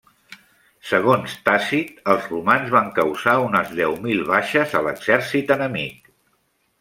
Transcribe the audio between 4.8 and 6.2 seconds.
a l'exèrcit enemic.